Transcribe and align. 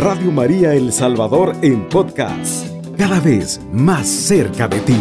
Radio 0.00 0.32
María 0.32 0.72
El 0.72 0.94
Salvador 0.94 1.54
en 1.60 1.86
podcast, 1.86 2.66
cada 2.96 3.20
vez 3.20 3.60
más 3.70 4.08
cerca 4.08 4.66
de 4.66 4.80
ti. 4.80 4.96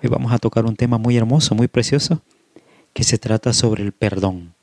Hoy 0.00 0.08
vamos 0.08 0.30
a 0.32 0.38
tocar 0.38 0.64
un 0.64 0.76
tema 0.76 0.98
muy 0.98 1.16
hermoso, 1.16 1.56
muy 1.56 1.66
precioso, 1.66 2.22
que 2.92 3.02
se 3.02 3.18
trata 3.18 3.52
sobre 3.52 3.82
el 3.82 3.90
perdón. 3.90 4.54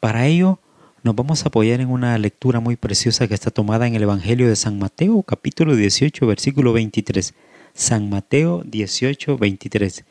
Para 0.00 0.26
ello, 0.26 0.58
nos 1.04 1.14
vamos 1.14 1.44
a 1.44 1.48
apoyar 1.50 1.80
en 1.80 1.88
una 1.88 2.18
lectura 2.18 2.58
muy 2.58 2.74
preciosa 2.74 3.28
que 3.28 3.34
está 3.34 3.52
tomada 3.52 3.86
en 3.86 3.94
el 3.94 4.02
Evangelio 4.02 4.48
de 4.48 4.56
San 4.56 4.80
Mateo, 4.80 5.22
capítulo 5.22 5.76
18, 5.76 6.26
versículo 6.26 6.72
23. 6.72 7.32
San 7.74 8.10
Mateo 8.10 8.64
18, 8.64 9.38
23. 9.38 10.04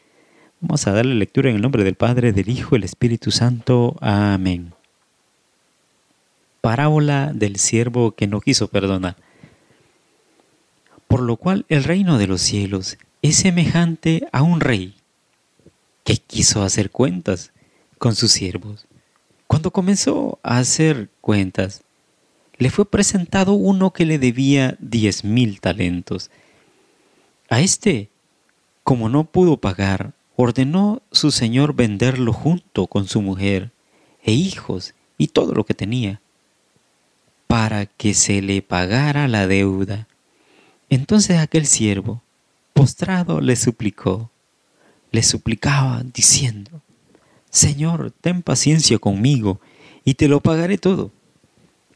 Vamos 0.61 0.85
a 0.87 0.91
darle 0.91 1.15
lectura 1.15 1.49
en 1.49 1.55
el 1.55 1.61
nombre 1.61 1.85
del 1.85 1.95
Padre, 1.95 2.33
del 2.33 2.49
Hijo 2.49 2.75
y 2.75 2.79
del 2.79 2.83
Espíritu 2.83 3.31
Santo. 3.31 3.95
Amén. 4.01 4.73
Parábola 6.59 7.31
del 7.33 7.55
siervo 7.55 8.11
que 8.11 8.27
no 8.27 8.41
quiso 8.41 8.67
perdonar. 8.67 9.15
Por 11.07 11.21
lo 11.21 11.37
cual 11.37 11.65
el 11.69 11.85
reino 11.85 12.17
de 12.17 12.27
los 12.27 12.41
cielos 12.41 12.97
es 13.21 13.37
semejante 13.37 14.27
a 14.33 14.41
un 14.41 14.59
rey 14.59 14.95
que 16.03 16.17
quiso 16.17 16.61
hacer 16.61 16.91
cuentas 16.91 17.53
con 17.97 18.15
sus 18.15 18.33
siervos. 18.33 18.85
Cuando 19.47 19.71
comenzó 19.71 20.39
a 20.43 20.57
hacer 20.57 21.09
cuentas, 21.21 21.83
le 22.57 22.69
fue 22.69 22.83
presentado 22.83 23.53
uno 23.53 23.93
que 23.93 24.05
le 24.05 24.19
debía 24.19 24.75
diez 24.79 25.23
mil 25.23 25.61
talentos. 25.61 26.29
A 27.49 27.61
este, 27.61 28.09
como 28.83 29.07
no 29.07 29.23
pudo 29.23 29.55
pagar, 29.55 30.13
ordenó 30.41 31.01
su 31.11 31.31
señor 31.31 31.73
venderlo 31.73 32.31
junto 32.31 32.87
con 32.87 33.09
su 33.09 33.21
mujer 33.21 33.71
e 34.23 34.31
hijos 34.31 34.93
y 35.17 35.27
todo 35.27 35.53
lo 35.53 35.65
que 35.65 35.73
tenía, 35.73 36.21
para 37.47 37.87
que 37.87 38.13
se 38.13 38.41
le 38.41 38.61
pagara 38.61 39.27
la 39.27 39.47
deuda. 39.47 40.07
Entonces 40.89 41.39
aquel 41.39 41.65
siervo, 41.65 42.21
postrado, 42.71 43.41
le 43.41 43.57
suplicó, 43.57 44.31
le 45.11 45.23
suplicaba, 45.23 46.03
diciendo, 46.05 46.71
Señor, 47.49 48.13
ten 48.21 48.41
paciencia 48.41 48.97
conmigo, 48.97 49.59
y 50.05 50.13
te 50.13 50.29
lo 50.29 50.39
pagaré 50.39 50.77
todo. 50.77 51.11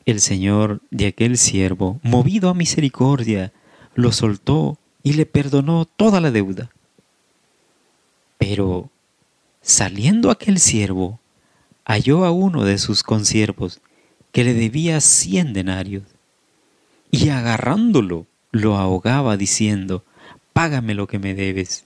El 0.05 0.19
señor 0.19 0.81
de 0.91 1.07
aquel 1.07 1.38
siervo, 1.38 2.02
movido 2.03 2.50
a 2.50 2.53
misericordia, 2.53 3.53
lo 3.95 4.11
soltó 4.11 4.78
y 5.02 5.13
le 5.13 5.25
perdonó 5.25 5.85
toda 5.85 6.19
la 6.19 6.30
deuda. 6.30 6.72
Pero 8.45 8.89
saliendo 9.61 10.30
aquel 10.30 10.59
siervo, 10.59 11.22
halló 11.86 12.25
a 12.25 12.31
uno 12.31 12.66
de 12.66 12.77
sus 12.77 13.02
consiervos 13.02 13.80
que 14.33 14.44
le 14.44 14.53
debía 14.53 15.00
cien 15.00 15.53
denarios, 15.53 16.03
y 17.09 17.30
agarrándolo 17.30 18.25
lo 18.52 18.75
ahogaba 18.75 19.38
diciendo, 19.38 20.03
Págame 20.52 20.94
lo 20.94 21.08
que 21.08 21.19
me 21.19 21.33
debes. 21.35 21.85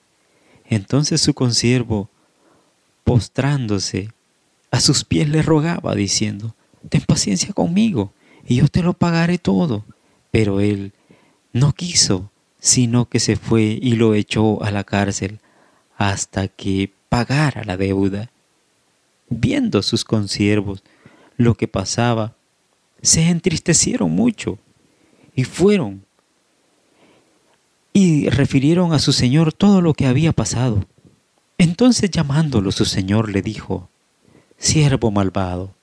Entonces 0.68 1.22
su 1.22 1.36
consiervo, 1.36 2.10
postrándose 3.04 4.10
a 4.72 4.80
sus 4.80 5.04
pies, 5.04 5.30
le 5.30 5.44
rogaba 5.44 5.94
diciendo, 5.94 6.56
Ten 6.90 7.02
paciencia 7.02 7.54
conmigo, 7.54 8.14
y 8.48 8.56
yo 8.56 8.68
te 8.68 8.82
lo 8.82 8.94
pagaré 8.94 9.38
todo. 9.38 9.86
Pero 10.32 10.60
él 10.60 10.92
no 11.54 11.74
quiso, 11.74 12.32
sino 12.60 13.06
que 13.06 13.20
se 13.20 13.36
fue 13.36 13.78
y 13.80 13.92
lo 13.92 14.16
echó 14.16 14.64
a 14.64 14.72
la 14.72 14.84
cárcel 14.84 15.40
hasta 15.98 16.48
que 16.48 16.94
pagara 17.10 17.64
la 17.64 17.76
deuda. 17.76 18.30
Viendo 19.30 19.82
sus 19.82 20.06
consiervos 20.06 20.84
lo 21.36 21.56
que 21.56 21.68
pasaba, 21.68 22.36
se 23.02 23.30
entristecieron 23.30 24.12
mucho 24.12 24.58
y 25.36 25.44
fueron 25.44 26.06
y 27.94 28.30
refirieron 28.30 28.94
a 28.94 29.00
su 29.00 29.12
señor 29.12 29.54
todo 29.54 29.82
lo 29.82 29.94
que 29.94 30.06
había 30.06 30.32
pasado. 30.32 30.86
Entonces 31.58 32.12
llamándolo 32.12 32.72
su 32.72 32.86
señor 32.86 33.30
le 33.32 33.42
dijo, 33.42 33.90
Siervo 34.60 35.12
malvado, 35.12 35.74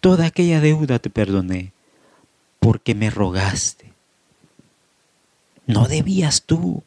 toda 0.00 0.26
aquella 0.26 0.60
deuda 0.60 0.98
te 0.98 1.10
perdoné, 1.10 1.72
porque 2.58 2.94
me 2.94 3.10
rogaste. 3.10 3.92
¿No 5.66 5.86
debías 5.86 6.42
tú 6.42 6.82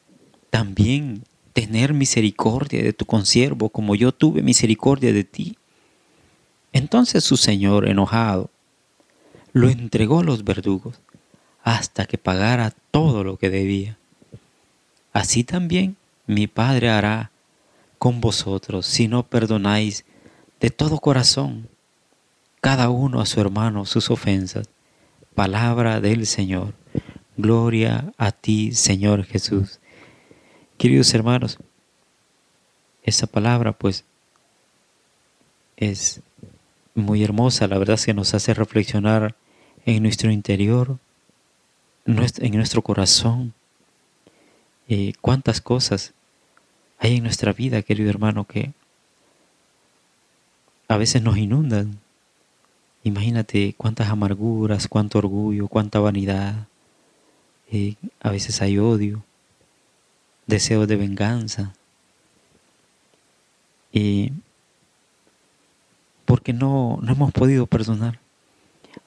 también 0.50 1.23
tener 1.53 1.94
misericordia 1.94 2.84
de 2.84 2.94
tu 2.94 3.06
consiervo 3.06 3.69
como 3.69 3.96
yo 3.96 4.12
tuve 4.12 4.41
misericordia 4.41 5.14
de 5.14 5.24
ti. 5.24 5.58
Entonces 6.72 7.24
su 7.24 7.38
señor, 7.38 7.88
enojado, 7.88 8.50
lo 9.53 9.69
entregó 9.69 10.19
a 10.19 10.24
los 10.24 10.44
verdugos 10.44 11.00
hasta 11.63 12.06
que 12.06 12.18
pagara 12.18 12.74
todo 12.92 13.24
lo 13.24 13.38
que 13.38 13.50
debía. 13.50 13.97
Así 15.13 15.44
también 15.44 15.96
mi 16.25 16.47
Padre 16.47 16.90
hará 16.90 17.31
con 18.00 18.19
vosotros 18.19 18.86
si 18.86 19.08
no 19.08 19.24
perdonáis 19.24 20.03
de 20.59 20.72
todo 20.72 21.00
corazón 21.00 21.69
cada 22.59 22.90
uno 22.90 23.22
a 23.22 23.25
su 23.25 23.40
hermano 23.40 23.86
sus 23.86 24.09
ofensas. 24.09 24.68
Palabra 25.36 26.02
del 26.02 26.25
Señor. 26.25 26.74
Gloria 27.38 28.13
a 28.18 28.31
ti, 28.31 28.74
Señor 28.74 29.25
Jesús. 29.25 29.80
Queridos 30.78 31.13
hermanos, 31.13 31.57
esa 33.03 33.28
palabra 33.28 33.73
pues 33.73 34.06
es 35.78 36.22
muy 36.95 37.23
hermosa, 37.23 37.67
la 37.67 37.78
verdad 37.78 37.95
es 37.95 38.06
que 38.06 38.13
nos 38.13 38.34
hace 38.34 38.53
reflexionar 38.53 39.35
en 39.85 40.03
nuestro 40.03 40.31
interior, 40.31 40.97
en 42.06 42.56
nuestro 42.56 42.81
corazón, 42.81 43.53
eh, 44.88 45.13
cuántas 45.22 45.62
cosas 45.62 46.13
hay 47.00 47.17
en 47.17 47.23
nuestra 47.23 47.53
vida, 47.53 47.81
querido 47.81 48.09
hermano, 48.09 48.45
que 48.45 48.73
a 50.88 50.97
veces 50.97 51.22
nos 51.22 51.38
inundan. 51.38 52.00
Imagínate 53.03 53.73
cuántas 53.78 54.09
amarguras, 54.09 54.88
cuánto 54.88 55.17
orgullo, 55.17 55.67
cuánta 55.67 56.00
vanidad, 56.00 56.67
eh, 57.72 57.95
a 58.22 58.29
veces 58.29 58.62
hay 58.62 58.78
odio, 58.78 59.23
deseos 60.48 60.88
de 60.88 60.96
venganza. 60.96 61.74
Y 63.92 64.31
porque 66.26 66.54
no, 66.54 67.00
no 67.02 67.12
hemos 67.12 67.31
podido 67.31 67.68
perdonar. 67.68 68.20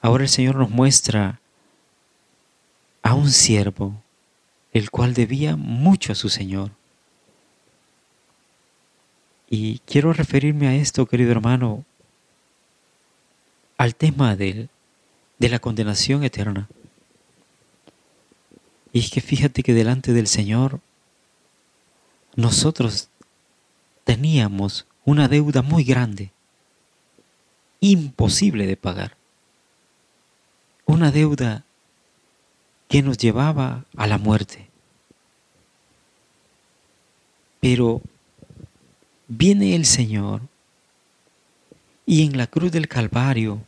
Ahora 0.01 0.23
el 0.23 0.29
Señor 0.29 0.55
nos 0.55 0.69
muestra 0.69 1.39
a 3.01 3.13
un 3.13 3.29
siervo, 3.29 4.01
el 4.73 4.89
cual 4.91 5.13
debía 5.13 5.55
mucho 5.55 6.11
a 6.11 6.15
su 6.15 6.29
Señor. 6.29 6.71
Y 9.49 9.79
quiero 9.79 10.11
referirme 10.13 10.67
a 10.67 10.75
esto, 10.75 11.05
querido 11.05 11.31
hermano, 11.31 11.85
al 13.77 13.95
tema 13.95 14.35
de 14.35 14.69
la 15.39 15.59
condenación 15.59 16.23
eterna. 16.23 16.67
Y 18.91 18.99
es 18.99 19.11
que 19.11 19.21
fíjate 19.21 19.63
que 19.63 19.73
delante 19.73 20.11
del 20.11 20.27
Señor 20.27 20.81
nosotros 22.37 23.09
teníamos 24.03 24.85
una 25.03 25.27
deuda 25.27 25.63
muy 25.63 25.83
grande, 25.83 26.31
imposible 27.81 28.67
de 28.67 28.77
pagar. 28.77 29.17
Una 30.85 31.11
deuda 31.11 31.65
que 32.87 33.01
nos 33.01 33.17
llevaba 33.17 33.85
a 33.97 34.05
la 34.05 34.19
muerte. 34.19 34.69
Pero 37.59 38.01
viene 39.27 39.75
el 39.75 39.85
Señor 39.85 40.41
y 42.05 42.23
en 42.23 42.37
la 42.37 42.45
cruz 42.45 42.71
del 42.71 42.87
Calvario 42.87 43.63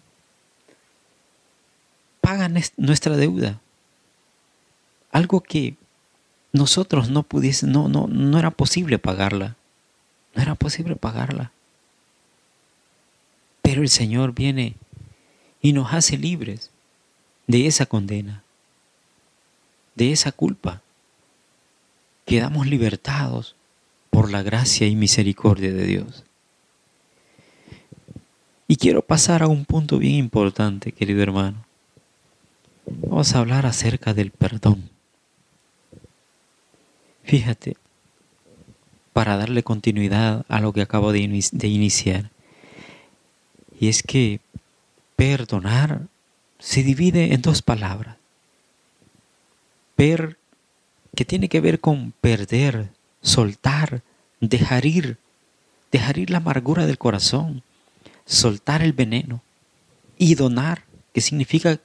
paga 2.22 2.52
nuestra 2.78 3.18
deuda. 3.18 3.60
Algo 5.12 5.42
que 5.42 5.76
nosotros 6.52 7.10
no 7.10 7.24
pudiesen, 7.24 7.72
no, 7.72 7.90
no, 7.90 8.08
no 8.08 8.40
era 8.40 8.52
posible 8.52 9.00
pagarla. 9.00 9.56
No 10.36 10.42
era 10.42 10.56
posible 10.56 10.96
pagarla. 10.96 11.52
Pero 13.62 13.82
el 13.82 13.90
Señor 13.90 14.34
viene 14.34 14.76
y 15.62 15.74
nos 15.74 15.94
hace 15.94 16.18
libres 16.18 16.72
de 17.48 17.68
esa 17.68 17.86
condena, 17.86 18.44
de 19.96 20.12
esa 20.12 20.32
culpa. 20.32 20.82
Quedamos 22.26 22.68
libertados 22.68 23.56
por 24.10 24.32
la 24.32 24.44
gracia 24.44 24.88
y 24.88 24.96
misericordia 24.96 25.72
de 25.72 25.86
Dios. 25.86 26.24
Y 28.68 28.76
quiero 28.76 29.02
pasar 29.02 29.42
a 29.42 29.48
un 29.48 29.66
punto 29.66 29.98
bien 29.98 30.16
importante, 30.16 30.92
querido 30.92 31.24
hermano. 31.24 31.66
Vamos 32.86 33.34
a 33.34 33.40
hablar 33.40 33.66
acerca 33.66 34.14
del 34.14 34.32
perdón. 34.32 34.90
Fíjate, 37.30 37.78
para 39.14 39.38
darle 39.38 39.62
continuidad 39.62 40.48
a 40.50 40.60
lo 40.62 40.74
que 40.74 40.82
acabo 40.82 41.12
de, 41.12 41.20
iniciar. 41.20 42.32
Y 43.80 43.88
es 43.88 44.02
que 44.02 44.40
perdonar 45.16 46.08
se 46.58 46.82
divide 46.82 47.36
en 47.36 47.44
dos 47.44 47.62
palabras. 47.62 48.18
Per, 49.96 50.40
que 51.16 51.24
tiene 51.24 51.50
que 51.50 51.62
ver 51.62 51.80
con 51.80 52.14
perder, 52.20 52.90
soltar, 53.22 54.02
dejar 54.40 54.88
ir, 54.88 55.20
dejar 55.92 56.18
ir 56.18 56.32
la 56.32 56.38
amargura 56.38 56.88
del 56.88 56.98
corazón, 56.98 57.62
soltar 58.26 58.82
el 58.82 58.94
veneno. 58.94 59.44
Y 60.18 60.34
donar, 60.34 60.84
que 61.14 61.22
significa 61.22 61.80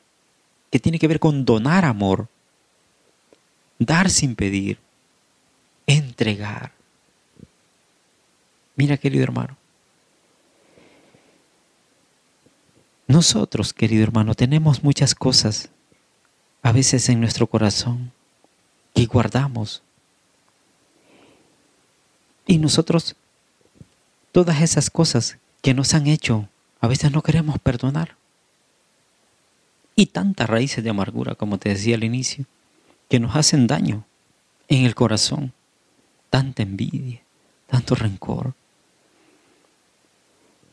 que 0.71 0.81
tiene 0.81 0.99
que 0.99 1.09
ver 1.09 1.21
con 1.21 1.45
donar 1.45 1.85
amor, 1.85 2.29
dar 3.79 4.09
sin 4.09 4.37
pedir, 4.37 4.79
entregar. 5.87 6.73
Mira, 8.77 8.97
querido 8.97 9.23
hermano, 9.23 9.57
nosotros, 13.07 13.73
querido 13.73 14.03
hermano, 14.03 14.35
tenemos 14.35 14.83
muchas 14.83 15.15
cosas 15.15 15.69
a 16.63 16.73
veces 16.73 17.09
en 17.09 17.21
nuestro 17.21 17.47
corazón 17.47 18.13
que 18.95 19.07
guardamos. 19.07 19.83
Y 22.47 22.59
nosotros, 22.59 23.17
todas 24.33 24.63
esas 24.63 24.91
cosas 24.91 25.39
que 25.61 25.75
nos 25.75 25.95
han 25.95 26.07
hecho, 26.07 26.49
a 26.81 26.89
veces 26.89 27.13
no 27.13 27.23
queremos 27.23 27.59
perdonar. 27.59 28.17
Y 29.97 30.07
tantas 30.07 30.49
raíces 30.49 30.83
de 30.83 30.91
amargura, 30.91 31.35
como 31.35 31.59
te 31.59 31.69
decía 31.69 31.95
al 31.97 32.05
inicio, 32.05 32.47
que 33.09 33.21
nos 33.21 33.37
hacen 33.37 33.67
daño 33.67 34.05
en 34.69 34.85
el 34.85 34.95
corazón. 34.95 35.53
Tanta 36.35 36.65
envidia, 36.65 37.21
tanto 37.69 37.95
rencor. 37.95 38.55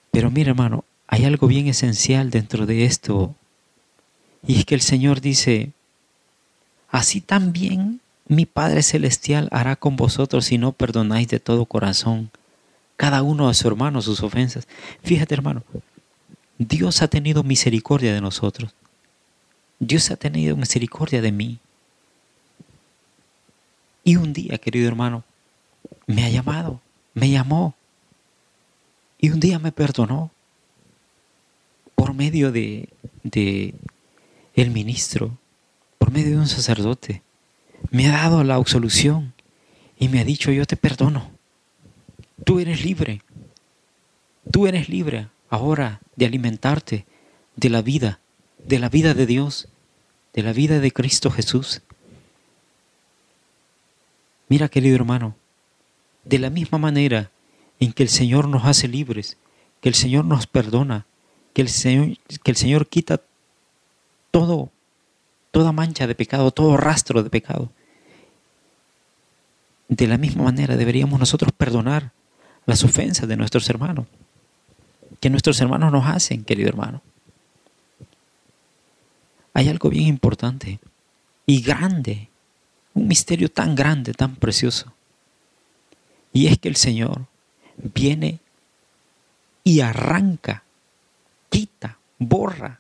Pero 0.10 0.32
mira 0.32 0.50
hermano, 0.50 0.86
hay 1.06 1.26
algo 1.26 1.46
bien 1.46 1.68
esencial 1.68 2.32
dentro 2.32 2.66
de 2.66 2.86
esto. 2.86 3.36
Y 4.48 4.58
es 4.58 4.66
que 4.66 4.74
el 4.74 4.82
Señor 4.82 5.22
dice, 5.22 5.70
así 6.90 7.22
también 7.22 8.02
mi 8.28 8.48
Padre 8.48 8.82
Celestial 8.82 9.50
hará 9.52 9.76
con 9.76 9.98
vosotros 9.98 10.46
si 10.46 10.58
no 10.58 10.72
perdonáis 10.72 11.28
de 11.28 11.40
todo 11.40 11.68
corazón 11.68 12.32
cada 12.96 13.22
uno 13.22 13.48
a 13.48 13.54
su 13.54 13.68
hermano 13.68 14.02
sus 14.02 14.24
ofensas. 14.24 14.68
Fíjate 15.04 15.36
hermano, 15.36 15.62
Dios 16.58 17.04
ha 17.04 17.08
tenido 17.08 17.44
misericordia 17.44 18.16
de 18.16 18.22
nosotros. 18.22 18.74
Dios 19.78 20.10
ha 20.10 20.16
tenido 20.16 20.58
misericordia 20.58 21.22
de 21.22 21.32
mí. 21.32 21.60
Y 24.04 24.16
un 24.16 24.34
día, 24.34 24.58
querido 24.58 24.88
hermano, 24.88 25.24
me 26.16 26.26
ha 26.26 26.30
llamado, 26.30 26.82
me 27.14 27.30
llamó. 27.30 27.76
Y 29.20 29.30
un 29.30 29.40
día 29.40 29.60
me 29.60 29.72
perdonó 29.72 30.32
por 31.96 32.14
medio 32.14 32.52
de, 32.52 32.90
de 33.24 33.76
el 34.56 34.72
ministro, 34.72 35.38
por 35.98 36.12
medio 36.12 36.32
de 36.32 36.38
un 36.38 36.48
sacerdote. 36.48 37.22
Me 37.90 38.08
ha 38.08 38.14
dado 38.14 38.44
la 38.44 38.56
absolución 38.56 39.34
y 40.00 40.10
me 40.10 40.20
ha 40.20 40.26
dicho, 40.26 40.52
yo 40.52 40.66
te 40.66 40.78
perdono. 40.78 41.32
Tú 42.44 42.60
eres 42.60 42.84
libre. 42.84 43.22
Tú 44.52 44.66
eres 44.66 44.90
libre 44.90 45.28
ahora 45.50 46.02
de 46.16 46.26
alimentarte 46.26 47.06
de 47.56 47.70
la 47.70 47.82
vida, 47.82 48.20
de 48.66 48.80
la 48.80 48.90
vida 48.90 49.14
de 49.14 49.26
Dios 49.26 49.68
de 50.34 50.44
la 50.44 50.54
vida 50.54 50.80
de 50.80 50.92
Cristo 50.92 51.30
Jesús. 51.30 51.82
Mira, 54.48 54.70
querido 54.70 54.96
hermano, 54.96 55.36
de 56.24 56.40
la 56.40 56.50
misma 56.50 56.78
manera 56.78 57.32
en 57.80 57.94
que 57.94 58.04
el 58.04 58.10
Señor 58.10 58.48
nos 58.48 58.66
hace 58.66 58.88
libres, 58.88 59.38
que 59.82 59.90
el 59.90 59.96
Señor 59.96 60.26
nos 60.26 60.48
perdona, 60.48 61.06
que 61.54 61.62
el 61.62 61.70
Señor, 61.70 62.18
que 62.44 62.52
el 62.52 62.58
Señor 62.58 62.88
quita 62.88 63.22
todo, 64.30 64.70
toda 65.52 65.72
mancha 65.72 66.08
de 66.08 66.16
pecado, 66.16 66.52
todo 66.52 66.78
rastro 66.78 67.24
de 67.24 67.30
pecado. 67.30 67.72
De 69.88 70.08
la 70.08 70.18
misma 70.18 70.44
manera 70.44 70.78
deberíamos 70.78 71.20
nosotros 71.20 71.52
perdonar 71.52 72.12
las 72.66 72.84
ofensas 72.84 73.28
de 73.28 73.38
nuestros 73.38 73.70
hermanos, 73.70 74.06
que 75.20 75.30
nuestros 75.30 75.60
hermanos 75.60 75.92
nos 75.92 76.06
hacen, 76.06 76.44
querido 76.44 76.70
hermano 76.70 77.02
hay 79.54 79.70
algo 79.70 79.90
bien 79.90 80.08
importante 80.08 80.80
y 81.46 81.62
grande, 81.62 82.30
un 82.94 83.08
misterio 83.08 83.50
tan 83.50 83.76
grande, 83.76 84.14
tan 84.14 84.36
precioso. 84.36 84.94
Y 86.34 86.48
es 86.48 86.58
que 86.58 86.70
el 86.70 86.76
Señor 86.76 87.26
viene 87.78 88.40
y 89.64 89.82
arranca, 89.82 90.64
quita, 91.50 91.98
borra 92.18 92.80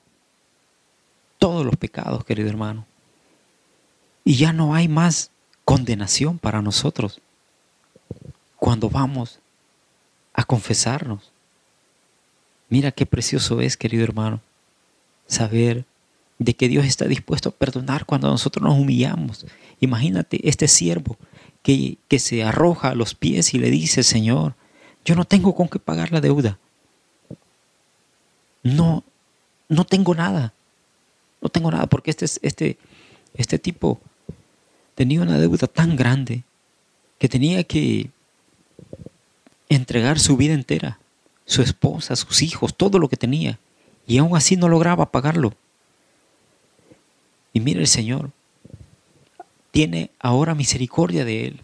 todos 1.37 1.65
los 1.65 1.75
pecados, 1.75 2.23
querido 2.23 2.49
hermano. 2.49 2.85
Y 4.23 4.35
ya 4.35 4.53
no 4.53 4.75
hay 4.75 4.87
más 4.87 5.31
condenación 5.65 6.37
para 6.37 6.61
nosotros 6.61 7.21
cuando 8.57 8.89
vamos 8.89 9.39
a 10.33 10.43
confesarnos. 10.43 11.31
Mira 12.69 12.91
qué 12.91 13.05
precioso 13.05 13.59
es, 13.59 13.75
querido 13.75 14.03
hermano, 14.03 14.39
saber 15.27 15.85
de 16.39 16.53
que 16.53 16.67
Dios 16.67 16.85
está 16.85 17.05
dispuesto 17.05 17.49
a 17.49 17.51
perdonar 17.51 18.05
cuando 18.05 18.29
nosotros 18.29 18.63
nos 18.63 18.77
humillamos. 18.77 19.45
Imagínate 19.79 20.47
este 20.47 20.67
siervo 20.67 21.17
que, 21.63 21.97
se 22.19 22.43
arroja 22.43 22.89
a 22.89 22.95
los 22.95 23.15
pies 23.15 23.53
y 23.53 23.59
le 23.59 23.69
dice, 23.69 24.03
Señor, 24.03 24.55
yo 25.05 25.15
no 25.15 25.25
tengo 25.25 25.55
con 25.55 25.67
qué 25.67 25.79
pagar 25.79 26.11
la 26.11 26.21
deuda. 26.21 26.57
No, 28.63 29.03
no 29.69 29.85
tengo 29.85 30.13
nada. 30.15 30.53
No 31.41 31.49
tengo 31.49 31.71
nada 31.71 31.87
porque 31.87 32.11
este, 32.11 32.25
este, 32.41 32.77
este 33.33 33.59
tipo 33.59 33.99
tenía 34.95 35.21
una 35.21 35.39
deuda 35.39 35.67
tan 35.67 35.95
grande 35.95 36.43
que 37.17 37.29
tenía 37.29 37.63
que 37.63 38.09
entregar 39.69 40.19
su 40.19 40.37
vida 40.37 40.53
entera, 40.53 40.99
su 41.45 41.61
esposa, 41.61 42.15
sus 42.15 42.41
hijos, 42.41 42.75
todo 42.75 42.99
lo 42.99 43.09
que 43.09 43.17
tenía. 43.17 43.57
Y 44.05 44.17
aún 44.17 44.35
así 44.35 44.57
no 44.57 44.67
lograba 44.67 45.11
pagarlo. 45.11 45.53
Y 47.53 47.59
mire 47.59 47.79
el 47.79 47.87
Señor, 47.87 48.31
tiene 49.71 50.11
ahora 50.19 50.55
misericordia 50.55 51.25
de 51.25 51.47
él 51.47 51.61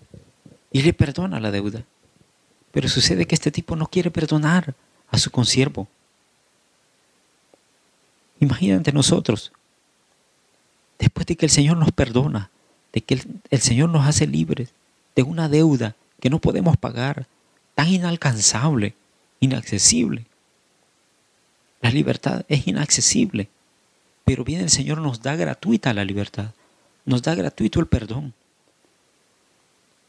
y 0.72 0.82
le 0.82 0.94
perdona 0.94 1.40
la 1.40 1.52
deuda. 1.52 1.84
Pero 2.72 2.90
sucede 2.90 3.26
que 3.26 3.36
este 3.36 3.52
tipo 3.52 3.76
no 3.76 3.88
quiere 3.88 4.12
perdonar 4.12 4.76
a 5.10 5.18
su 5.18 5.32
consiervo. 5.32 5.88
Imagínate 8.40 8.92
nosotros, 8.92 9.52
después 11.00 11.26
de 11.26 11.36
que 11.36 11.46
el 11.46 11.52
Señor 11.52 11.78
nos 11.78 11.92
perdona, 11.92 12.50
de 12.94 13.02
que 13.02 13.16
el, 13.16 13.24
el 13.50 13.62
Señor 13.62 13.90
nos 13.90 14.06
hace 14.06 14.28
libres 14.28 14.70
de 15.16 15.24
una 15.24 15.50
deuda 15.50 15.96
que 16.20 16.30
no 16.30 16.40
podemos 16.40 16.78
pagar, 16.78 17.28
tan 17.76 17.88
inalcanzable, 17.90 18.94
inaccesible. 19.40 20.26
La 21.82 21.92
libertad 21.92 22.44
es 22.48 22.68
inaccesible. 22.68 23.50
Pero 24.26 24.44
bien 24.44 24.62
el 24.62 24.70
Señor 24.70 25.00
nos 25.00 25.22
da 25.22 25.36
gratuita 25.36 25.94
la 25.94 26.04
libertad, 26.04 26.52
nos 27.08 27.22
da 27.24 27.34
gratuito 27.34 27.80
el 27.80 27.88
perdón. 27.88 28.34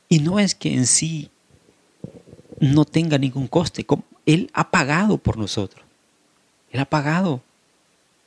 Y 0.09 0.19
no 0.19 0.39
es 0.39 0.55
que 0.55 0.75
en 0.75 0.87
sí 0.87 1.31
no 2.61 2.85
tenga 2.85 3.19
ningún 3.19 3.47
coste, 3.47 3.87
Él 4.27 4.51
ha 4.53 4.71
pagado 4.71 5.17
por 5.17 5.39
nosotros. 5.39 5.85
Él 6.73 6.81
ha 6.81 6.85
pagado 6.85 7.41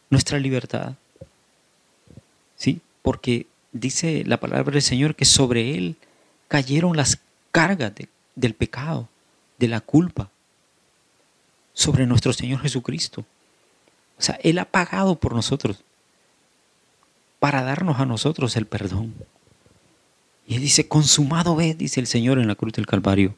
nuestra 0.09 0.39
libertad. 0.39 0.93
¿Sí? 2.55 2.79
Porque 3.01 3.45
dice 3.73 4.23
la 4.25 4.39
palabra 4.39 4.71
del 4.71 4.81
Señor 4.81 5.15
que 5.15 5.25
sobre 5.25 5.75
Él 5.75 5.97
cayeron 6.47 6.95
las 6.95 7.19
cargas 7.51 7.91
del 8.35 8.53
pecado, 8.53 9.09
de 9.59 9.67
la 9.67 9.81
culpa, 9.81 10.29
sobre 11.73 12.05
nuestro 12.05 12.31
Señor 12.31 12.61
Jesucristo. 12.61 13.25
O 14.17 14.21
sea, 14.21 14.39
Él 14.43 14.59
ha 14.59 14.65
pagado 14.65 15.15
por 15.15 15.33
nosotros 15.33 15.83
para 17.41 17.63
darnos 17.63 17.99
a 17.99 18.05
nosotros 18.05 18.55
el 18.55 18.67
perdón. 18.67 19.15
Y 20.45 20.57
Él 20.57 20.61
dice, 20.61 20.87
consumado 20.87 21.59
es, 21.59 21.75
dice 21.75 21.99
el 21.99 22.05
Señor 22.05 22.37
en 22.37 22.47
la 22.47 22.53
cruz 22.53 22.73
del 22.73 22.85
Calvario. 22.85 23.33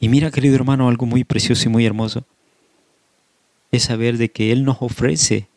Y 0.00 0.08
mira, 0.08 0.30
querido 0.30 0.54
hermano, 0.54 0.88
algo 0.88 1.04
muy 1.04 1.22
precioso 1.22 1.68
y 1.68 1.70
muy 1.70 1.84
hermoso 1.84 2.24
es 3.70 3.82
saber 3.82 4.16
de 4.16 4.30
que 4.30 4.52
Él 4.52 4.64
nos 4.64 4.78
ofrece 4.80 5.48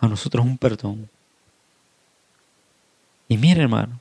a 0.00 0.08
nosotros 0.08 0.46
un 0.46 0.56
perdón. 0.56 1.10
Y 3.28 3.36
mira, 3.36 3.60
hermano, 3.60 4.00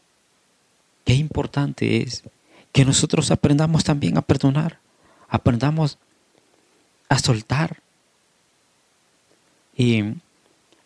qué 1.04 1.16
importante 1.16 2.02
es 2.02 2.24
que 2.72 2.86
nosotros 2.86 3.30
aprendamos 3.30 3.84
también 3.84 4.18
a 4.18 4.22
perdonar, 4.22 4.80
aprendamos 5.28 5.98
a 7.10 7.20
soltar, 7.20 7.82
y 9.76 10.16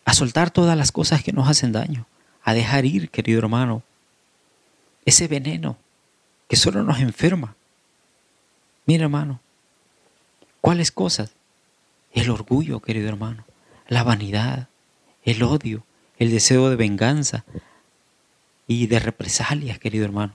a 0.04 0.14
soltar 0.14 0.50
todas 0.50 0.76
las 0.76 0.92
cosas 0.92 1.22
que 1.22 1.32
nos 1.32 1.48
hacen 1.48 1.72
daño, 1.72 2.06
a 2.42 2.54
dejar 2.54 2.84
ir, 2.84 3.10
querido 3.10 3.38
hermano, 3.38 3.82
ese 5.04 5.28
veneno 5.28 5.76
que 6.48 6.56
solo 6.56 6.82
nos 6.82 7.00
enferma. 7.00 7.54
Mira, 8.86 9.04
hermano, 9.04 9.40
¿cuáles 10.60 10.90
cosas? 10.90 11.32
el 12.12 12.30
orgullo, 12.30 12.80
querido 12.80 13.08
hermano, 13.08 13.44
la 13.88 14.02
vanidad, 14.02 14.68
el 15.24 15.42
odio, 15.42 15.84
el 16.18 16.30
deseo 16.30 16.70
de 16.70 16.76
venganza 16.76 17.44
y 18.66 18.86
de 18.86 18.98
represalias, 18.98 19.78
querido 19.78 20.04
hermano. 20.04 20.34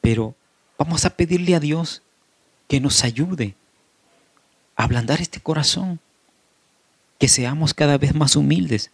Pero 0.00 0.34
vamos 0.78 1.04
a 1.04 1.10
pedirle 1.10 1.54
a 1.54 1.60
Dios 1.60 2.02
que 2.68 2.80
nos 2.80 3.04
ayude 3.04 3.54
a 4.76 4.84
ablandar 4.84 5.20
este 5.20 5.40
corazón, 5.40 6.00
que 7.24 7.28
seamos 7.28 7.72
cada 7.72 7.96
vez 7.96 8.14
más 8.14 8.36
humildes, 8.36 8.90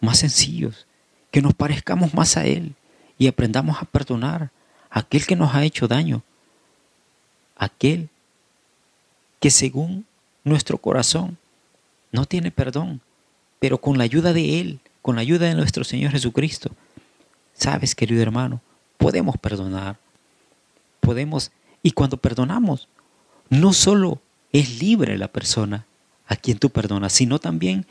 más 0.00 0.18
sencillos, 0.18 0.88
que 1.30 1.40
nos 1.40 1.54
parezcamos 1.54 2.12
más 2.12 2.36
a 2.36 2.44
Él 2.44 2.74
y 3.18 3.28
aprendamos 3.28 3.80
a 3.80 3.84
perdonar 3.84 4.50
a 4.90 4.98
aquel 4.98 5.24
que 5.24 5.36
nos 5.36 5.54
ha 5.54 5.62
hecho 5.62 5.86
daño, 5.86 6.24
aquel 7.54 8.08
que 9.38 9.52
según 9.52 10.06
nuestro 10.42 10.78
corazón 10.78 11.38
no 12.10 12.26
tiene 12.26 12.50
perdón, 12.50 13.00
pero 13.60 13.78
con 13.78 13.96
la 13.96 14.02
ayuda 14.02 14.32
de 14.32 14.58
Él, 14.58 14.80
con 15.00 15.14
la 15.14 15.22
ayuda 15.22 15.46
de 15.46 15.54
nuestro 15.54 15.84
Señor 15.84 16.10
Jesucristo, 16.10 16.72
sabes, 17.54 17.94
querido 17.94 18.20
hermano, 18.20 18.60
podemos 18.96 19.36
perdonar, 19.36 20.00
podemos, 20.98 21.52
y 21.84 21.92
cuando 21.92 22.16
perdonamos, 22.16 22.88
no 23.50 23.72
solo 23.72 24.20
es 24.52 24.82
libre 24.82 25.16
la 25.16 25.28
persona 25.28 25.86
a 26.28 26.36
quien 26.36 26.58
tú 26.58 26.70
perdonas, 26.70 27.12
sino 27.12 27.40
también 27.40 27.86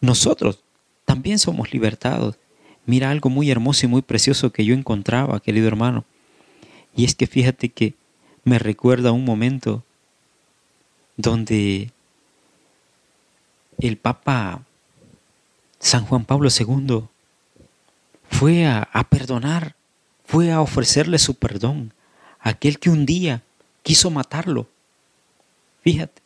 nosotros 0.00 0.58
también 1.04 1.38
somos 1.38 1.72
libertados. 1.72 2.36
Mira 2.84 3.10
algo 3.10 3.30
muy 3.30 3.50
hermoso 3.50 3.86
y 3.86 3.88
muy 3.88 4.02
precioso 4.02 4.50
que 4.50 4.64
yo 4.64 4.74
encontraba, 4.74 5.40
querido 5.40 5.68
hermano. 5.68 6.04
Y 6.94 7.04
es 7.04 7.14
que 7.14 7.26
fíjate 7.26 7.68
que 7.68 7.94
me 8.44 8.58
recuerda 8.58 9.12
un 9.12 9.24
momento 9.24 9.84
donde 11.16 11.90
el 13.78 13.96
Papa 13.96 14.62
San 15.78 16.04
Juan 16.04 16.24
Pablo 16.24 16.48
II 16.48 17.04
fue 18.30 18.66
a, 18.66 19.06
perdonar, 19.10 19.74
fue 20.24 20.50
a 20.50 20.60
ofrecerle 20.60 21.18
su 21.18 21.34
perdón 21.34 21.92
a 22.40 22.50
aquel 22.50 22.78
que 22.78 22.90
un 22.90 23.04
día 23.06 23.42
quiso 23.82 24.10
matarlo. 24.10 24.68
Fíjate. 25.82 26.21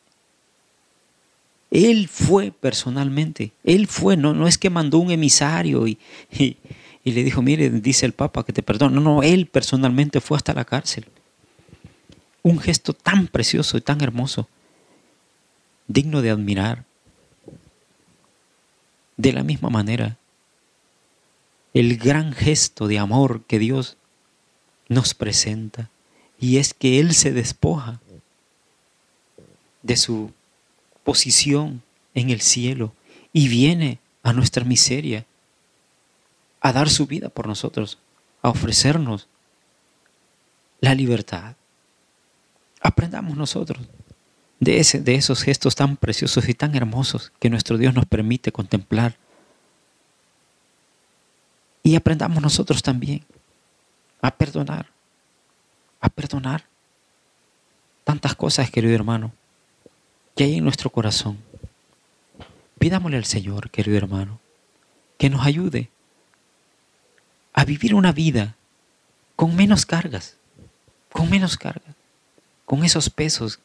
Él 1.71 2.09
fue 2.09 2.53
personalmente, 2.53 3.53
él 3.65 3.87
fue, 3.89 4.17
no, 4.17 4.35
no 4.35 4.47
es 4.47 4.57
que 4.57 4.71
mandó 4.71 4.99
un 4.99 5.11
emisario 5.11 5.87
y, 5.87 5.99
y, 6.31 6.57
y 7.05 7.13
le 7.13 7.25
dijo, 7.25 7.43
mire, 7.43 7.71
dice 7.71 8.07
el 8.07 8.13
Papa 8.13 8.45
que 8.45 8.53
te 8.53 8.63
perdona. 8.63 8.95
No, 8.95 9.01
no, 9.01 9.23
él 9.23 9.47
personalmente 9.47 10.21
fue 10.21 10.37
hasta 10.37 10.55
la 10.55 10.65
cárcel. 10.65 11.07
Un 12.43 12.59
gesto 12.61 12.93
tan 12.93 13.27
precioso 13.27 13.77
y 13.77 13.81
tan 13.81 14.01
hermoso, 14.01 14.49
digno 15.89 16.23
de 16.23 16.31
admirar. 16.31 16.85
De 19.17 19.33
la 19.33 19.43
misma 19.43 19.71
manera, 19.71 20.19
el 21.75 21.97
gran 21.97 22.33
gesto 22.33 22.87
de 22.87 22.99
amor 22.99 23.43
que 23.45 23.59
Dios 23.59 23.97
nos 24.89 25.15
presenta, 25.15 25.91
y 26.39 26.59
es 26.59 26.75
que 26.75 27.01
Él 27.01 27.15
se 27.15 27.33
despoja 27.33 28.01
de 29.83 29.97
su 29.97 30.33
posición 31.07 31.83
en 32.15 32.31
el 32.31 32.41
cielo 32.41 32.93
y 33.33 33.47
viene 33.47 34.01
a 34.25 34.33
nuestra 34.33 34.65
miseria 34.65 35.25
a 36.61 36.73
dar 36.73 36.91
su 36.91 37.07
vida 37.07 37.29
por 37.29 37.47
nosotros, 37.47 37.99
a 38.43 38.49
ofrecernos 38.49 39.29
la 40.81 40.97
libertad. 40.97 41.55
Aprendamos 42.81 43.37
nosotros 43.37 43.87
de, 44.59 44.81
ese, 44.81 45.01
de 45.01 45.15
esos 45.15 45.43
gestos 45.45 45.77
tan 45.77 45.97
preciosos 45.97 46.49
y 46.49 46.55
tan 46.55 46.75
hermosos 46.75 47.31
que 47.39 47.51
nuestro 47.51 47.79
Dios 47.79 47.95
nos 47.95 48.07
permite 48.07 48.51
contemplar. 48.51 49.17
Y 51.85 51.95
aprendamos 51.95 52.43
nosotros 52.43 52.83
también 52.83 53.25
a 54.21 54.33
perdonar, 54.33 54.89
a 56.01 56.09
perdonar 56.09 56.65
tantas 58.03 58.35
cosas, 58.35 58.73
querido 58.73 58.93
hermano, 58.93 59.33
que 60.37 60.45
hay 60.45 60.57
en 60.57 60.65
nuestro 60.65 60.91
corazón. 60.91 61.39
Pidámosle 62.79 63.17
al 63.17 63.25
Señor, 63.25 63.71
querido 63.71 63.97
hermano, 63.97 64.39
que 65.19 65.31
nos 65.31 65.45
ayude 65.45 65.89
a 67.55 67.65
vivir 67.65 67.95
una 67.95 68.13
vida 68.13 68.55
con 69.35 69.57
menos 69.57 69.87
cargas, 69.87 70.37
con 71.11 71.31
menos 71.31 71.57
cargas, 71.57 71.97
con 72.67 72.85
esos 72.85 73.09
pesos 73.09 73.61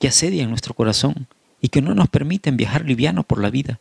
que 0.00 0.08
asedian 0.08 0.50
nuestro 0.50 0.74
corazón 0.74 1.28
y 1.60 1.68
que 1.68 1.80
no 1.80 1.94
nos 1.94 2.08
permiten 2.08 2.56
viajar 2.56 2.84
liviano 2.84 3.22
por 3.22 3.40
la 3.40 3.50
vida. 3.50 3.78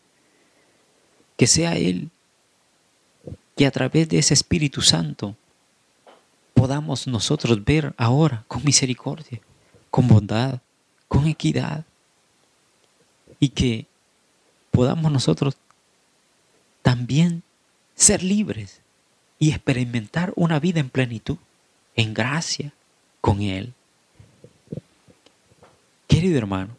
Que 1.36 1.48
sea 1.48 1.75
Él 1.77 2.09
que 3.55 3.65
a 3.65 3.71
través 3.71 4.07
de 4.07 4.19
ese 4.19 4.36
Espíritu 4.36 4.81
Santo 4.81 5.36
podamos 6.53 7.07
nosotros 7.07 7.63
ver 7.63 7.93
ahora 7.98 8.43
con 8.48 8.63
misericordia, 8.63 9.41
con 9.89 10.07
bondad, 10.07 10.59
con 11.07 11.27
equidad, 11.27 11.86
y 13.39 13.50
que 13.50 13.86
podamos 14.72 15.12
nosotros 15.12 15.55
también 16.81 17.43
ser 17.96 18.24
libres 18.24 18.81
y 19.39 19.51
experimentar 19.51 20.34
una 20.36 20.60
vida 20.60 20.79
en 20.79 20.89
plenitud, 20.89 21.38
en 21.96 22.13
gracia 22.13 22.72
con 23.22 23.41
Él. 23.41 23.74
Querido 26.08 26.38
hermano, 26.38 26.75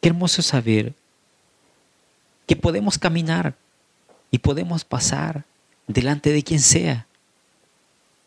qué 0.00 0.08
hermoso 0.08 0.42
saber 0.42 0.94
que 2.46 2.56
podemos 2.56 2.98
caminar 2.98 3.54
y 4.30 4.38
podemos 4.38 4.84
pasar 4.84 5.44
delante 5.86 6.32
de 6.32 6.42
quien 6.42 6.60
sea 6.60 7.06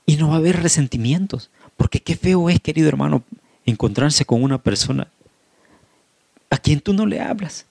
y 0.05 0.17
no 0.17 0.29
va 0.29 0.35
a 0.35 0.37
haber 0.37 0.61
resentimientos, 0.61 1.49
porque 1.77 1.99
qué 1.99 2.15
feo 2.15 2.49
es, 2.49 2.59
querido 2.59 2.87
hermano, 2.87 3.23
encontrarse 3.65 4.25
con 4.25 4.43
una 4.43 4.59
persona 4.59 5.07
a 6.55 6.57
quien 6.57 6.79
tú 6.79 6.93
no 6.93 7.05
le 7.05 7.19
hablas. 7.19 7.65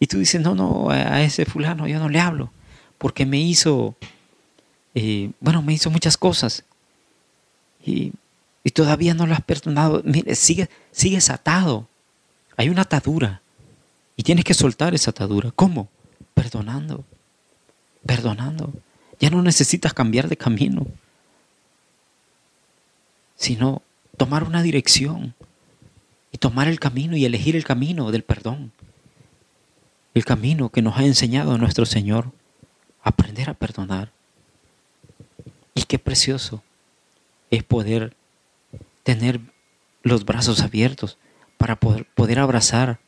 Y 0.00 0.08
tú 0.08 0.18
dices, 0.18 0.40
no, 0.40 0.56
no, 0.56 0.90
a 0.90 1.22
ese 1.22 1.44
fulano 1.44 1.86
yo 1.86 2.00
no 2.00 2.08
le 2.08 2.18
hablo, 2.18 2.50
porque 2.98 3.24
me 3.24 3.38
hizo, 3.38 3.94
eh, 4.96 5.30
bueno, 5.38 5.62
me 5.62 5.72
hizo 5.72 5.88
muchas 5.88 6.16
cosas. 6.16 6.64
Y, 7.84 8.12
todavía 8.74 9.14
no 9.14 9.26
lo 9.26 9.34
has 9.34 9.42
perdonado. 9.42 10.02
Mire, 10.04 10.34
sigue, 10.34 10.68
sigues 10.90 11.30
atado. 11.30 11.86
Hay 12.56 12.68
una 12.68 12.82
atadura. 12.82 13.40
Y 14.16 14.22
tienes 14.24 14.44
que 14.44 14.54
soltar 14.54 14.94
esa 14.94 15.10
atadura. 15.10 15.52
¿Cómo? 15.54 15.88
Perdonando. 16.34 17.04
Perdonando. 18.04 18.72
Ya 19.20 19.30
no 19.30 19.42
necesitas 19.42 19.94
cambiar 19.94 20.28
de 20.28 20.36
camino, 20.36 20.86
sino 23.36 23.82
tomar 24.16 24.42
una 24.42 24.62
dirección 24.62 25.34
y 26.32 26.38
tomar 26.38 26.66
el 26.66 26.80
camino 26.80 27.16
y 27.16 27.24
elegir 27.24 27.54
el 27.54 27.64
camino 27.64 28.10
del 28.10 28.24
perdón. 28.24 28.72
El 30.14 30.24
camino 30.24 30.70
que 30.70 30.82
nos 30.82 30.96
ha 30.98 31.04
enseñado 31.04 31.56
nuestro 31.58 31.86
Señor, 31.86 32.32
aprender 33.02 33.50
a 33.50 33.54
perdonar. 33.54 34.10
Y 35.74 35.84
qué 35.84 35.98
precioso 35.98 36.62
es 37.50 37.62
poder 37.62 38.16
tener 39.02 39.40
los 40.02 40.24
brazos 40.24 40.62
abiertos 40.62 41.18
para 41.58 41.76
poder, 41.76 42.06
poder 42.14 42.38
abrazar 42.38 42.98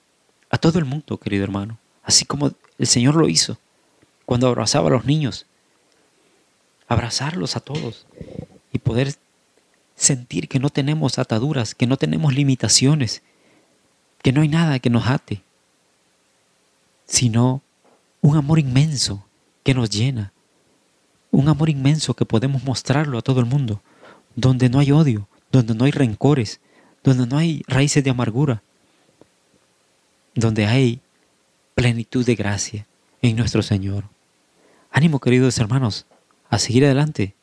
a 0.51 0.59
todo 0.59 0.79
el 0.79 0.85
mundo, 0.85 1.19
querido 1.19 1.45
hermano, 1.45 1.79
así 2.03 2.25
como 2.25 2.53
el 2.79 2.87
Señor 2.87 3.17
lo 3.17 3.29
hizo 3.29 3.59
cuando 4.27 4.49
abrazaba 4.49 4.89
a 4.89 4.93
los 4.93 5.05
niños. 5.05 5.47
Abrazarlos 6.87 7.57
a 7.57 7.61
todos 7.61 8.07
y 8.73 8.79
poder 8.79 9.15
sentir 9.97 10.49
que 10.49 10.59
no 10.59 10.71
tenemos 10.71 11.19
ataduras, 11.19 11.75
que 11.75 11.87
no 11.87 11.97
tenemos 11.97 12.35
limitaciones, 12.35 13.23
que 14.23 14.33
no 14.33 14.41
hay 14.41 14.49
nada 14.49 14.79
que 14.79 14.91
nos 14.91 15.07
ate, 15.07 15.43
sino 17.07 17.63
un 18.21 18.37
amor 18.37 18.59
inmenso 18.59 19.27
que 19.63 19.75
nos 19.75 19.91
llena, 19.91 20.33
un 21.31 21.49
amor 21.49 21.69
inmenso 21.69 22.15
que 22.15 22.25
podemos 22.25 22.65
mostrarlo 22.65 23.19
a 23.19 23.23
todo 23.23 23.41
el 23.41 23.47
mundo, 23.47 23.83
donde 24.35 24.69
no 24.69 24.79
hay 24.79 24.93
odio, 24.93 25.29
donde 25.53 25.75
no 25.75 25.85
hay 25.85 25.91
rencores, 25.91 26.61
donde 27.03 27.27
no 27.27 27.37
hay 27.37 27.63
raíces 27.67 28.03
de 28.03 28.11
amargura, 28.11 28.63
donde 30.35 30.67
hay 30.67 31.01
plenitud 31.75 32.25
de 32.25 32.35
gracia 32.35 32.87
en 33.23 33.37
nuestro 33.37 33.63
Señor. 33.63 34.05
Ánimo, 34.91 35.21
queridos 35.21 35.59
hermanos, 35.59 36.07
a 36.51 36.59
seguir 36.59 36.85
adelante, 36.85 37.35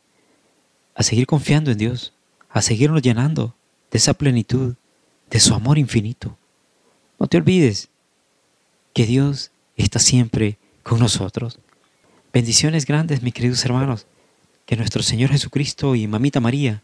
a 0.96 1.04
seguir 1.04 1.28
confiando 1.28 1.72
en 1.72 1.78
Dios 1.78 2.14
a 2.52 2.62
seguirnos 2.62 3.02
llenando 3.02 3.56
de 3.92 3.98
esa 3.98 4.14
plenitud, 4.14 4.76
de 5.30 5.40
su 5.40 5.54
amor 5.54 5.78
infinito. 5.78 6.38
No 7.20 7.28
te 7.28 7.38
olvides 7.38 7.90
que 8.94 9.06
Dios 9.06 9.52
está 9.76 10.00
siempre 10.00 10.58
con 10.84 11.00
nosotros. 11.00 11.60
Bendiciones 12.34 12.86
grandes, 12.86 13.22
mis 13.22 13.34
queridos 13.34 13.64
hermanos. 13.66 14.08
Que 14.66 14.76
nuestro 14.76 15.04
Señor 15.04 15.32
Jesucristo 15.32 15.96
y 15.96 16.08
Mamita 16.08 16.40
María 16.40 16.82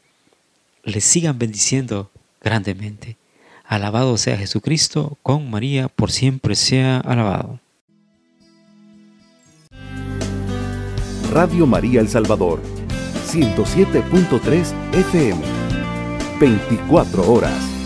les 0.84 1.04
sigan 1.04 1.38
bendiciendo 1.38 2.12
grandemente. 2.42 3.18
Alabado 3.66 4.18
sea 4.18 4.38
Jesucristo, 4.38 5.18
con 5.22 5.50
María 5.50 5.90
por 5.90 6.12
siempre 6.12 6.56
sea 6.56 7.00
alabado. 7.00 7.60
Radio 11.32 11.68
María 11.68 12.00
El 12.00 12.08
Salvador, 12.08 12.62
107.3 13.28 14.74
FM, 14.94 15.57
24 16.40 17.24
horas. 17.24 17.77